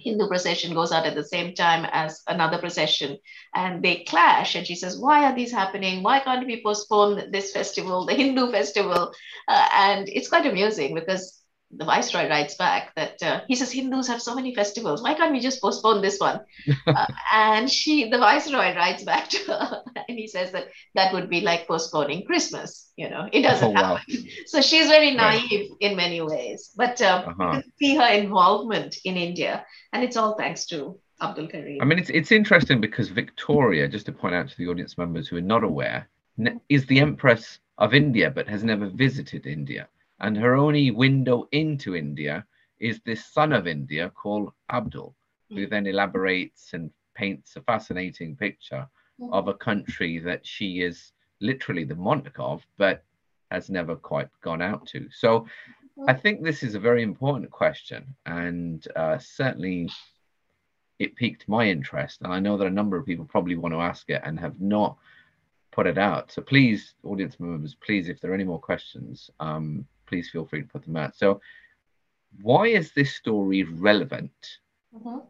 [0.05, 3.19] Hindu procession goes out at the same time as another procession
[3.55, 4.55] and they clash.
[4.55, 6.03] And she says, Why are these happening?
[6.03, 9.12] Why can't we postpone this festival, the Hindu festival?
[9.49, 11.43] Uh, and it's quite amusing because
[11.77, 15.03] the viceroy writes back that uh, he says Hindus have so many festivals.
[15.03, 16.41] Why can't we just postpone this one?
[16.95, 21.29] uh, and she, the viceroy, writes back to her, and he says that that would
[21.31, 22.91] be like postponing Christmas.
[22.97, 23.95] You know, it doesn't Oh, wow.
[23.97, 24.27] happen.
[24.47, 25.43] So she's very Right.
[25.43, 27.43] naive in many ways, but um, Uh-huh.
[27.53, 31.81] you can see her involvement in India, and it's all thanks to Abdul Karim.
[31.81, 35.29] I mean, it's it's interesting because Victoria, just to point out to the audience members
[35.29, 36.09] who are not aware,
[36.69, 39.89] is the Empress of India but has never visited India.
[40.25, 42.47] And her only window into India
[42.81, 45.15] is this son of India called Abdul,
[45.51, 48.89] who then elaborates and paints a fascinating picture
[49.33, 53.05] of a country that she is literally the monarch of, but
[53.51, 55.07] has never quite gone out to.
[55.11, 55.47] So
[56.09, 59.91] I think this is a very important question, and uh, certainly
[60.99, 62.23] it piqued my interest.
[62.23, 64.59] And I know that a number of people probably want to ask it and have
[64.59, 64.97] not
[65.71, 66.33] put it out.
[66.33, 70.62] So please, audience members, please, if there are any more questions, um, please feel free
[70.62, 71.17] to put them out.
[71.17, 71.40] So,
[72.43, 74.59] why is this story relevant
[74.95, 75.27] Mhm.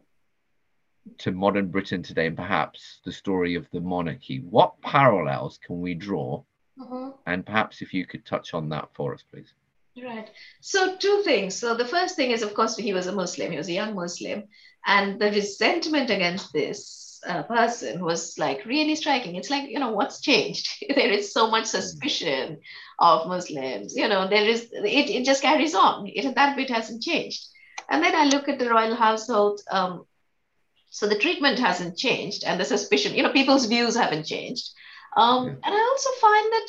[1.19, 4.39] to modern Britain today, and perhaps the story of the monarchy?
[4.39, 6.43] What parallels can we draw?
[6.77, 7.17] Mhm.
[7.25, 9.53] And perhaps if you could touch on that for us, please.
[9.97, 10.29] Right.
[10.61, 11.55] So, two things.
[11.55, 13.95] So, the first thing is, of course, he was a Muslim, he was a young
[13.95, 14.43] Muslim.
[14.85, 19.35] And the resentment against this uh, person was like really striking.
[19.35, 20.83] It's like, you know, what's changed?
[20.95, 22.59] there is so much suspicion
[22.99, 23.95] of Muslims.
[23.95, 26.07] You know, there is, it, it just carries on.
[26.07, 27.45] It, that bit hasn't changed.
[27.89, 29.61] And then I look at the royal household.
[29.69, 30.05] Um,
[30.89, 34.69] so, the treatment hasn't changed, and the suspicion, you know, people's views haven't changed.
[35.17, 35.51] Um, Yeah.
[35.51, 36.67] And I also find that,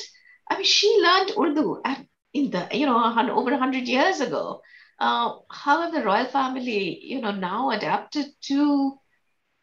[0.49, 2.05] I mean, she learned Urdu at
[2.37, 4.61] in the you know a over 100 years ago
[4.99, 8.99] uh, how have the royal family you know now adapted to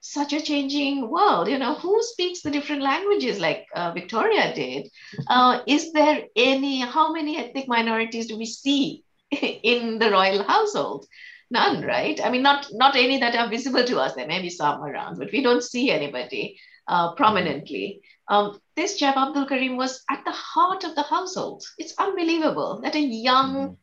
[0.04, 1.48] such a changing world.
[1.48, 4.90] You know who speaks the different languages like uh, victoria did?
[5.28, 11.06] Uh, is there any how many ethnic minorities do we see in the royal household?
[11.50, 12.20] None right?
[12.22, 14.14] I mean not not any that are visible to us.
[14.14, 18.02] There may be some around but we don't see anybody uh, prominently.
[18.28, 21.64] Um, this chap Abdul Karim was at the heart of the household.
[21.78, 23.78] It's unbelievable that a young,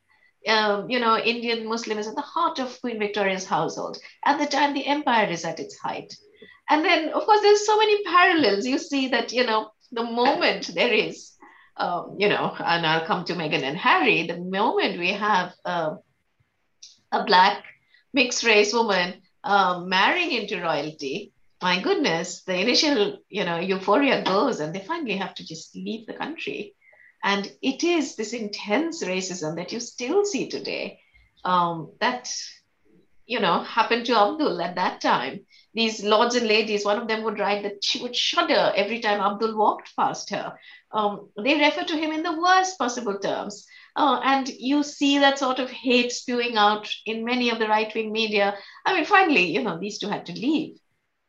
[0.47, 3.97] um, you know, Indian Muslim is at the heart of Queen Victoria's household.
[4.25, 6.13] At the time, the empire is at its height.
[6.69, 8.65] And then, of course, there's so many parallels.
[8.65, 11.33] You see that, you know, the moment there is,
[11.77, 15.95] um, you know, and I'll come to Meghan and Harry, the moment we have uh,
[17.11, 17.63] a black
[18.13, 24.59] mixed race woman uh, marrying into royalty, my goodness, the initial, you know, euphoria goes
[24.59, 26.73] and they finally have to just leave the country.
[27.23, 30.99] And it is this intense racism that you still see today
[31.45, 32.33] um, that,
[33.25, 35.45] you know, happened to Abdul at that time.
[35.73, 39.21] These lords and ladies, one of them would write that she would shudder every time
[39.21, 40.57] Abdul walked past her.
[40.91, 43.65] Um, they refer to him in the worst possible terms.
[43.95, 47.93] Uh, and you see that sort of hate spewing out in many of the right
[47.93, 48.55] wing media.
[48.85, 50.77] I mean, finally, you know, these two had to leave.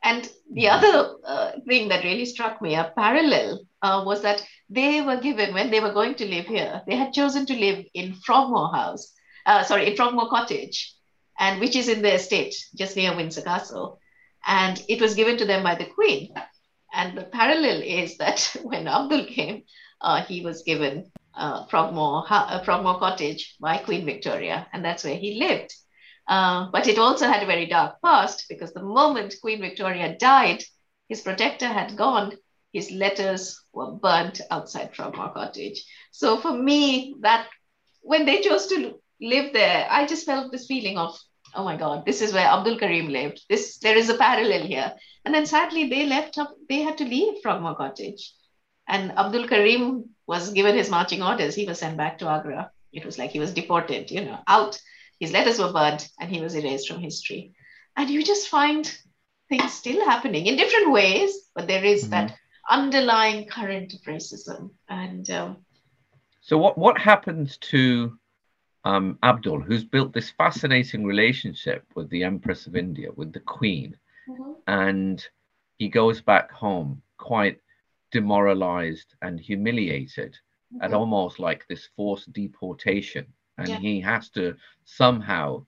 [0.02, 0.85] And the mm-hmm.
[0.85, 5.52] other uh, thing that really struck me, a parallel, uh, was that they were given,
[5.52, 9.12] when they were going to live here, they had chosen to live in Frogmore House,
[9.46, 10.94] uh, sorry, in Frogmore Cottage,
[11.38, 14.00] and which is in the estate just near Windsor Castle.
[14.46, 16.32] And it was given to them by the Queen.
[16.92, 19.64] And the parallel is that when Abdul came,
[20.00, 25.16] uh, he was given uh, Frogmore, uh, Frogmore Cottage by Queen Victoria, and that's where
[25.16, 25.74] he lived.
[26.28, 30.62] Uh, but it also had a very dark past because the moment Queen Victoria died,
[31.08, 32.32] his protector had gone,
[32.72, 35.85] his letters were burnt outside Frogmore Cottage.
[36.11, 37.48] So for me, that
[38.00, 41.18] when they chose to live there, I just felt this feeling of,
[41.54, 43.42] oh my God, this is where Abdul Karim lived.
[43.48, 44.94] This there is a parallel here.
[45.24, 48.32] And then sadly, they left up, they had to leave Frogmore Cottage.
[48.88, 51.54] And Abdul Karim was given his marching orders.
[51.54, 52.70] He was sent back to Agra.
[52.92, 54.80] It was like he was deported, you know, out.
[55.20, 57.52] His letters were burnt and he was erased from history.
[57.96, 58.90] And you just find
[59.48, 62.11] things still happening in different ways, but there is mm-hmm.
[62.11, 62.37] that
[62.68, 64.70] underlying current of racism.
[64.88, 65.57] And um,
[66.40, 68.18] so, what what happens to
[68.85, 73.96] um, Abdul, who's built this fascinating relationship with the Empress of India, with the Queen,
[74.29, 74.53] mm-hmm.
[74.66, 75.25] and
[75.79, 77.61] he goes back home quite
[78.11, 80.33] demoralized and humiliated,
[80.75, 80.85] mm-hmm.
[80.85, 83.27] and almost like this forced deportation,
[83.59, 83.79] and yeah.
[83.79, 85.64] he has to somehow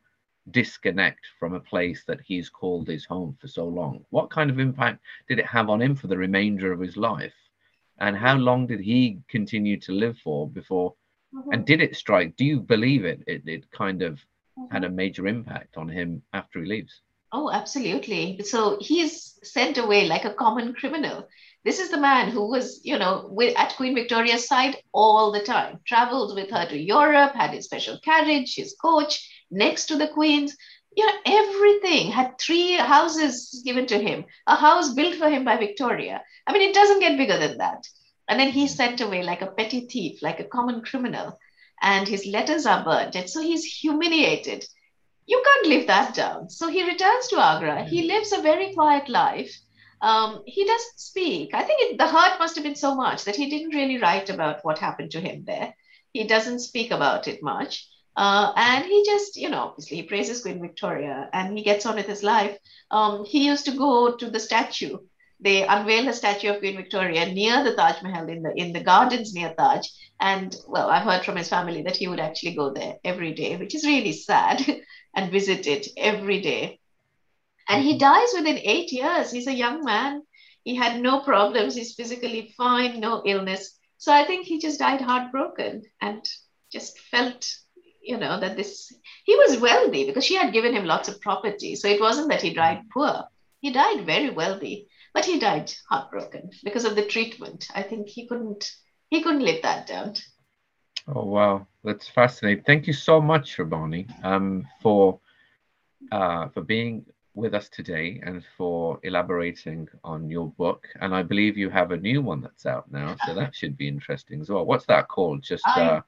[0.50, 4.04] disconnect from a place that he's called his home for so long?
[4.10, 7.34] What kind of impact did it have on him for the remainder of his life?
[7.98, 10.94] And how long did he continue to live for before?
[11.34, 11.52] Mm-hmm.
[11.52, 12.36] And did it strike?
[12.36, 13.22] Do you believe it?
[13.26, 14.14] It, it kind of
[14.58, 14.72] mm-hmm.
[14.72, 17.00] had a major impact on him after he leaves.
[17.32, 18.40] Oh, absolutely.
[18.44, 21.28] So he's sent away like a common criminal.
[21.64, 25.40] This is the man who was, you know, with, at Queen Victoria's side all the
[25.40, 30.08] time, traveled with her to Europe, had his special carriage, his coach, next to the
[30.08, 30.56] queen's
[30.96, 35.56] you know everything had three houses given to him a house built for him by
[35.56, 36.22] victoria.
[36.46, 37.86] I mean it doesn't get bigger than that.
[38.28, 41.38] And then he's sent away like a petty thief like a common criminal
[41.82, 43.16] and his letters are burnt.
[43.16, 44.64] And so he's humiliated.
[45.26, 46.50] You can't live that down.
[46.50, 47.84] So he returns to agra.
[47.84, 49.54] He lives a very quiet life.
[50.00, 51.54] Um, he doesn't speak.
[51.54, 54.28] I think it, the hurt must have been so much that he didn't really write
[54.28, 55.74] about what happened to him there.
[56.12, 60.42] He doesn't speak about it much uh, and he just, you know, obviously he praises
[60.42, 62.56] Queen Victoria and he gets on with his life.
[62.90, 64.98] Um, he used to go to the statue.
[65.40, 68.82] They unveil a statue of Queen Victoria near the Taj Mahal in the in the
[68.82, 69.86] gardens near Taj.
[70.20, 73.56] And well, I've heard from his family that he would actually go there every day,
[73.56, 74.64] which is really sad,
[75.16, 76.78] and visit it every day.
[77.68, 79.32] And he dies within eight years.
[79.32, 80.22] He's a young man.
[80.62, 81.74] He had no problems.
[81.74, 83.76] He's physically fine, no illness.
[83.98, 86.24] So I think he just died heartbroken and
[86.70, 87.46] just felt
[88.04, 88.92] you know, that this,
[89.24, 91.74] he was wealthy because she had given him lots of property.
[91.74, 93.24] So it wasn't that he died poor.
[93.60, 97.66] He died very wealthy, but he died heartbroken because of the treatment.
[97.74, 98.70] I think he couldn't,
[99.08, 100.14] he couldn't live that down.
[101.08, 101.66] Oh, wow.
[101.82, 102.64] That's fascinating.
[102.64, 105.20] Thank you so much, Shrabani, um, for,
[106.12, 110.86] uh, for being with us today and for elaborating on your book.
[111.00, 113.88] And I believe you have a new one that's out now, so that should be
[113.88, 114.64] interesting as well.
[114.64, 115.42] What's that called?
[115.42, 116.00] Just uh,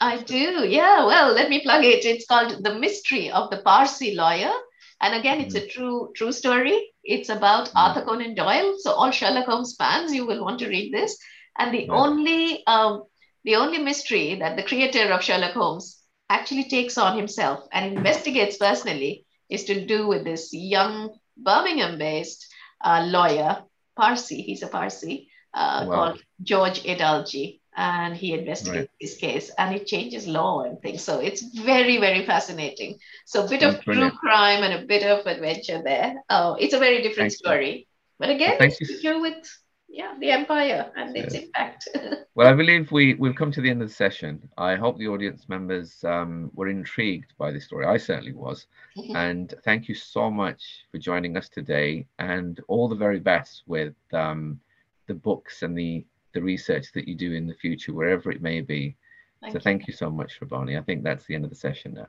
[0.00, 0.66] I do.
[0.68, 1.06] Yeah.
[1.06, 2.04] Well, let me plug it.
[2.04, 4.52] It's called The Mystery of the Parsi Lawyer.
[5.00, 5.70] And again, it's a mm-hmm.
[5.70, 6.90] true true story.
[7.02, 7.72] It's about mm.
[7.76, 8.76] Arthur Conan Doyle.
[8.78, 11.18] So all Sherlock Holmes fans, you will want to read this.
[11.58, 13.04] And the only um,
[13.44, 15.98] the only mystery that the creator of Sherlock Holmes
[16.30, 22.46] actually takes on himself and investigates personally is to do with this young Birmingham-based
[22.84, 23.64] uh, lawyer,
[23.96, 24.40] Parsi.
[24.42, 25.94] He's a Parsi uh, wow.
[25.94, 29.00] called George Edalji and he investigates right.
[29.00, 31.02] this case and it changes law and things.
[31.02, 32.98] So it's very, very fascinating.
[33.24, 36.16] So a bit of true crime and a bit of adventure there.
[36.28, 37.76] Oh, it's a very different Thank story.
[37.76, 37.84] You.
[38.18, 39.20] But again, well, you.
[39.20, 39.58] with
[39.92, 41.88] yeah, the empire and its impact.
[42.34, 44.48] well, I believe we we've come to the end of the session.
[44.56, 47.84] I hope the audience members um, were intrigued by the story.
[47.84, 48.66] I certainly was,
[49.14, 52.06] and thank you so much for joining us today.
[52.18, 54.60] And all the very best with um,
[55.08, 58.60] the books and the the research that you do in the future, wherever it may
[58.60, 58.96] be.
[59.40, 59.62] Thank so you.
[59.62, 60.78] thank you so much, Rabani.
[60.78, 62.06] I think that's the end of the session now.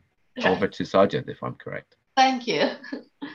[0.49, 1.95] Over to Sajid, if I'm correct.
[2.15, 2.69] Thank you.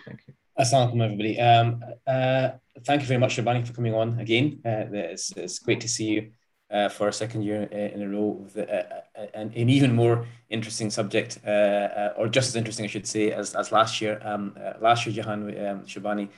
[0.07, 0.35] Thank you.
[0.59, 1.41] Assalamu everybody.
[1.41, 2.51] Um, uh,
[2.85, 4.61] thank you very much, Rabani, for coming on again.
[4.65, 6.33] Uh, it's, it's great to see you
[6.71, 9.95] uh, for a second year uh, in a row with uh, uh, an, an, even
[9.95, 14.21] more interesting subject, or just as interesting, I should say, as, as last year.
[14.25, 16.29] Um, last year, Jahan um, Shabani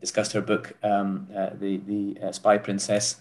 [0.00, 1.26] discussed her book, um,
[1.58, 3.16] the the Spy Princess.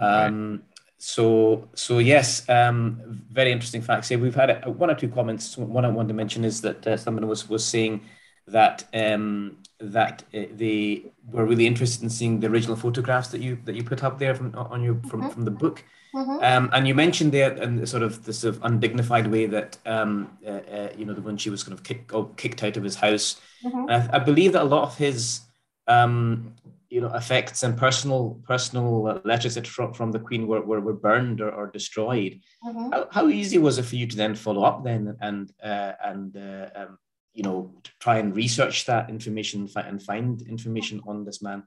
[0.00, 0.62] Um.
[1.00, 4.18] So so yes, um, very interesting facts here.
[4.18, 5.56] We've had a, one or two comments.
[5.56, 8.00] One I wanted to mention is that someone was was saying
[8.48, 13.58] that um, that uh, they were really interested in seeing the original photographs that you
[13.64, 15.30] that you put up there from on your from, mm-hmm.
[15.30, 15.84] from the book.
[16.14, 16.42] Mm-hmm.
[16.42, 20.36] Um, and you mentioned there in sort of the sort of undignified way that um,
[20.44, 22.82] uh, uh, you know the when she was kind of kicked oh, kicked out of
[22.82, 23.40] his house.
[23.64, 23.90] Mm-hmm.
[23.90, 25.40] I, I, believe that a lot of his
[25.86, 26.54] um,
[26.90, 31.40] you know effects and personal personal letters from, from the Queen were, were, were burned
[31.40, 32.40] or, or destroyed.
[32.64, 32.92] Mm-hmm.
[32.92, 36.36] How, how easy was it for you to then follow up then and uh, and
[36.36, 36.98] uh, um,
[37.34, 37.70] you know
[38.00, 41.62] try and research that information and find information on this man?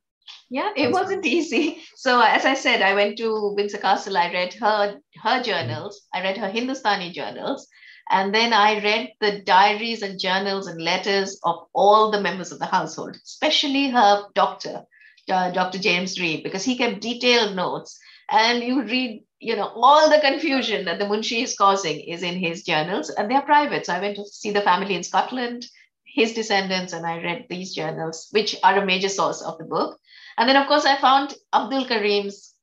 [0.50, 1.80] Yeah it wasn't easy.
[1.96, 6.08] So as i said i went to windsor castle i read her her journals.
[6.14, 7.68] I read her hindustani journals.
[8.10, 12.60] And then i read the diaries and journals and letters of all the members of
[12.60, 14.84] the household especially her doctor
[15.32, 18.00] uh, dr james reid because he kept detailed notes.
[18.30, 22.38] And you read you know all the confusion that the munshi is causing is in
[22.38, 23.86] his journals and they're private.
[23.86, 25.66] So i went to see the family in scotland
[26.06, 30.00] his descendants and i read these journals which are a major source of the book.
[30.38, 32.54] And then of course i found abdul karim's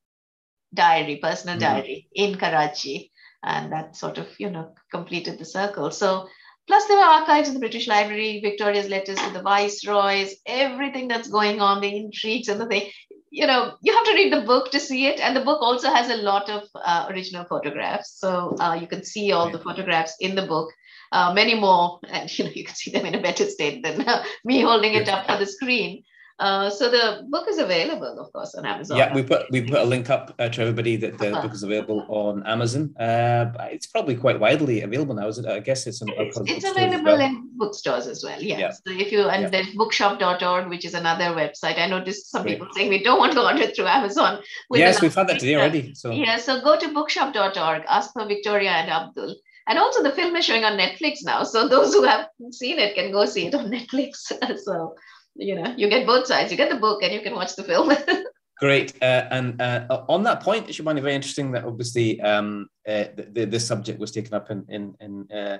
[0.73, 1.75] diary personal mm-hmm.
[1.75, 3.11] diary in karachi
[3.43, 5.91] and that sort of you know completed the circle.
[5.91, 6.27] So
[6.69, 11.27] plus there were archives in the british library victoria's letters to the viceroys everything that's
[11.27, 12.89] going on the intrigues and the thing.
[13.31, 15.89] You know you have to read the book to see it and the book also
[15.93, 18.17] has a lot of uh, original photographs.
[18.19, 20.71] So uh, you can see all the photographs in the book.
[21.11, 24.07] Uh, many more and you know you can see them in a better state than
[24.07, 26.03] uh, me holding it up for the screen
[26.39, 28.97] uh, so the book is available, of course, on Amazon.
[28.97, 31.41] Yeah, we put we put a link up uh, to everybody that the uh-huh.
[31.41, 32.95] book is available on Amazon.
[32.97, 35.45] Uh, it's probably quite widely available now, is it?
[35.45, 37.19] I guess it's, it's, it's available well.
[37.19, 38.41] in bookstores as well.
[38.41, 38.57] Yeah.
[38.57, 38.71] yeah.
[38.71, 39.49] So if you and yeah.
[39.49, 41.77] there's bookshop.org, which is another website.
[41.77, 44.41] I noticed some people saying we don't want to order through Amazon.
[44.71, 45.93] Yes, we've had that today already.
[45.93, 49.35] So yeah, so go to bookshop.org, ask for Victoria and Abdul.
[49.67, 51.43] And also the film is showing on Netflix now.
[51.43, 54.31] So those who have seen it can go see it on Netflix.
[54.63, 54.95] so
[55.39, 57.63] you know you get both sides you get the book and you can watch the
[57.63, 57.91] film
[58.59, 62.67] great uh, and uh, on that point it should be very interesting that obviously um,
[62.87, 65.57] uh, the, this subject was taken up in in, in uh,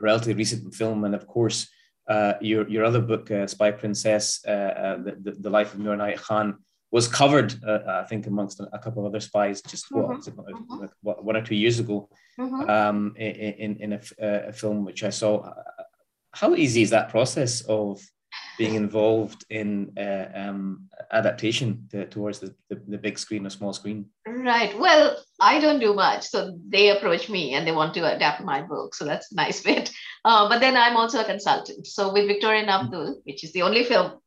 [0.00, 1.68] relatively recent film and of course
[2.08, 6.56] uh, your your other book uh, spy princess the, the, the, life of Noor Khan
[6.90, 10.08] was covered i think amongst a couple of other spies just mm-hmm.
[10.08, 11.26] what, mm-hmm.
[11.26, 12.08] one or two years ago
[12.40, 12.70] mm-hmm.
[12.70, 14.00] um, in, in a,
[14.48, 15.52] a film which i saw
[16.32, 18.00] how easy is that process of
[18.58, 23.72] being involved in uh, um, adaptation to, towards the, the, the, big screen or small
[23.72, 24.06] screen?
[24.26, 24.76] Right.
[24.78, 26.26] Well, I don't do much.
[26.26, 28.94] So they approach me and they want to adapt my book.
[28.94, 29.90] So that's a nice bit.
[30.24, 31.86] Uh, but then I'm also a consultant.
[31.86, 34.18] So with Victoria and Abdul, which is the only film,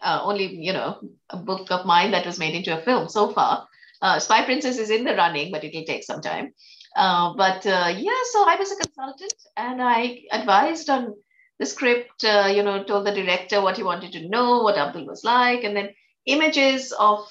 [0.00, 3.32] uh, only, you know, a book of mine that was made into a film so
[3.32, 3.68] far.
[4.00, 6.54] Uh, Spy Princess is in the running, but it'll take some time.
[6.96, 11.14] Uh, but uh, yeah, so I was a consultant and I advised on
[11.58, 15.06] the script, uh, you know, told the director what he wanted to know, what Abdul
[15.06, 15.90] was like, and then
[16.26, 17.28] images of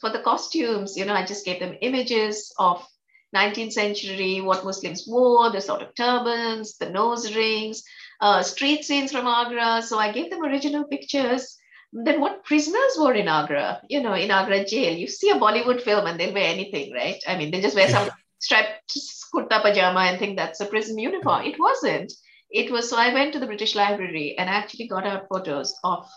[0.00, 0.96] for the costumes.
[0.96, 2.86] You know, I just gave them images of
[3.34, 7.82] 19th century, what Muslims wore, the sort of turbans, the nose rings,
[8.20, 9.82] uh, street scenes from Agra.
[9.82, 11.56] So I gave them original pictures.
[11.92, 14.96] Then what prisoners wore in Agra, you know, in Agra jail.
[14.96, 17.20] You see a Bollywood film and they'll wear anything, right?
[17.26, 18.92] I mean, they just wear some striped
[19.34, 21.44] kurta pajama and think that's a prison uniform.
[21.44, 22.12] It wasn't
[22.50, 26.08] it was so I went to the British Library and actually got out photos of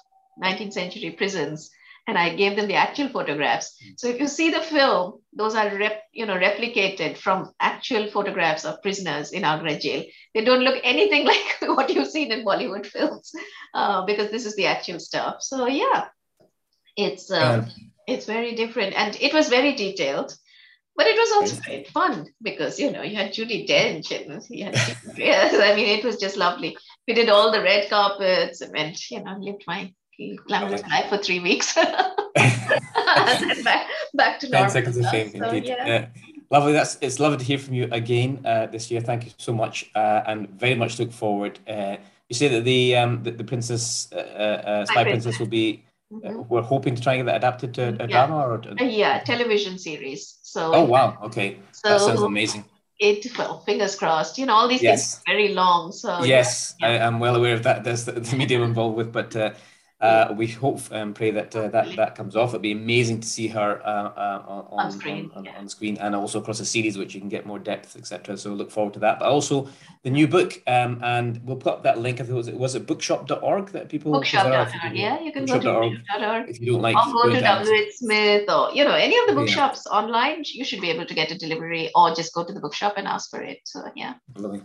[0.44, 1.70] 19th century prisons
[2.08, 3.78] and I gave them the actual photographs.
[3.98, 8.64] So if you see the film, those are rep, you know replicated from actual photographs
[8.64, 10.04] of prisoners in Agra jail.
[10.34, 13.32] They don't look anything like what you've seen in Bollywood films
[13.74, 15.38] uh, because this is the actual stuff.
[15.42, 16.06] So yeah,
[16.96, 17.68] it's um,
[18.08, 20.34] it's very different and it was very detailed.
[20.98, 24.66] But it was also great fun because you know you had Judi Dench and you
[24.66, 24.76] had
[25.16, 26.76] yes, I mean it was just lovely.
[27.08, 29.94] We did all the red carpets and went, you know, lived my
[30.48, 31.76] glamorous life for three weeks.
[33.64, 34.70] back, back to normal.
[34.70, 35.66] 10 seconds of fame, So, indeed.
[35.68, 35.88] yeah.
[35.88, 36.08] Yeah.
[36.50, 36.74] Lovely.
[36.74, 39.02] That's it's lovely to hear from you again uh, this year.
[39.02, 41.60] Thank you so much, uh, and very much look forward.
[41.68, 41.98] Uh,
[42.30, 45.84] you say that the um, the, the princess, uh, uh, Spy Spy Princess, will be.
[46.10, 46.48] Uh, Mhm.
[46.48, 48.08] we're hoping to try and get that adapted to a Yeah.
[48.08, 50.40] drama, or Uh, yeah, television series.
[50.42, 52.64] So oh wow, okay, that sounds so amazing.
[53.00, 54.38] it well, fingers crossed.
[54.38, 55.16] You know, all these Yes.
[55.16, 55.92] things are very long.
[55.92, 56.88] So yes, yeah.
[56.88, 57.84] I am well aware of that.
[57.84, 59.52] There's the, the medium involved with, but uh,
[60.00, 62.50] uh, we hope and pray that uh, that that comes off.
[62.50, 65.58] It'd be amazing to see her uh, uh, on, On screen, on, yeah.
[65.58, 68.38] on screen, and also across the series, which you can get more depth, etc.
[68.38, 69.18] So look forward to that.
[69.18, 69.70] But also
[70.04, 72.18] the new book, um, and we'll put up that link.
[72.22, 74.68] I think it was it was it bookshop.org that people bookshop.org.
[74.72, 76.50] if Yeah, you can go to bookshop.org.
[76.50, 77.42] If you don't like, or go to.
[77.42, 79.40] WH Smith or you know any of the Yeah.
[79.40, 80.44] bookshops online.
[80.46, 83.08] You should be able to get a delivery or just go to the bookshop and
[83.08, 83.62] ask for it.
[83.64, 84.14] So yeah.
[84.36, 84.62] Lovely.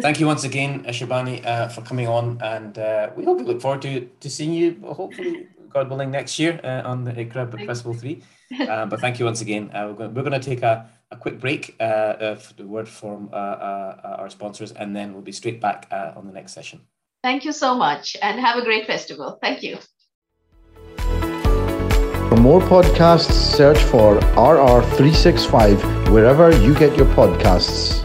[0.00, 3.44] Thank you once again, uh, Shabani, uh, for coming on, and uh, we hope we
[3.44, 7.50] look forward to to seeing you, hopefully, God willing, next year uh, on the ICRA
[7.50, 8.22] Book Thank Festival three.
[8.54, 9.68] Uh, but thank you once again.
[9.74, 12.64] Uh, we're going, we're going to take a, a quick break, uh, uh, for the
[12.64, 16.32] word from uh, uh, our sponsors, and then we'll be straight back uh, on the
[16.32, 16.80] next session.
[17.24, 19.38] Thank you so much and have a great festival.
[19.42, 19.78] Thank you.
[22.28, 28.04] For more podcasts, search for RR365 wherever you get your podcasts.